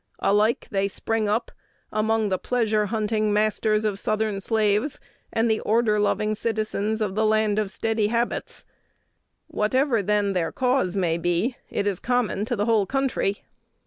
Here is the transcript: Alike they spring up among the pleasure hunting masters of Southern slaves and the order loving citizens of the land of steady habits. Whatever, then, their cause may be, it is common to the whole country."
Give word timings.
Alike 0.17 0.65
they 0.71 0.87
spring 0.87 1.29
up 1.29 1.51
among 1.91 2.29
the 2.29 2.39
pleasure 2.39 2.87
hunting 2.87 3.31
masters 3.31 3.85
of 3.85 3.99
Southern 3.99 4.41
slaves 4.41 4.99
and 5.31 5.47
the 5.47 5.59
order 5.59 5.99
loving 5.99 6.33
citizens 6.33 7.01
of 7.01 7.13
the 7.13 7.23
land 7.23 7.59
of 7.59 7.69
steady 7.69 8.07
habits. 8.07 8.65
Whatever, 9.45 10.01
then, 10.01 10.33
their 10.33 10.51
cause 10.51 10.97
may 10.97 11.19
be, 11.19 11.55
it 11.69 11.85
is 11.85 11.99
common 11.99 12.45
to 12.45 12.55
the 12.55 12.65
whole 12.65 12.87
country." 12.87 13.43